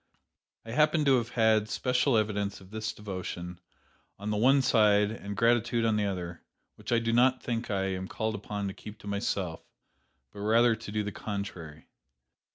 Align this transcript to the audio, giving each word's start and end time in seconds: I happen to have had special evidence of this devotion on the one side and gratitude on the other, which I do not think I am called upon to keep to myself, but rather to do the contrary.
I 0.65 0.71
happen 0.71 1.05
to 1.05 1.17
have 1.17 1.29
had 1.29 1.69
special 1.69 2.17
evidence 2.17 2.59
of 2.59 2.71
this 2.71 2.91
devotion 2.91 3.59
on 4.17 4.31
the 4.31 4.35
one 4.37 4.63
side 4.63 5.11
and 5.11 5.37
gratitude 5.37 5.85
on 5.85 5.95
the 5.95 6.05
other, 6.07 6.41
which 6.73 6.91
I 6.91 6.97
do 6.97 7.13
not 7.13 7.43
think 7.43 7.69
I 7.69 7.89
am 7.89 8.07
called 8.07 8.33
upon 8.33 8.67
to 8.67 8.73
keep 8.73 8.97
to 9.01 9.07
myself, 9.07 9.61
but 10.31 10.39
rather 10.39 10.75
to 10.75 10.91
do 10.91 11.03
the 11.03 11.11
contrary. 11.11 11.87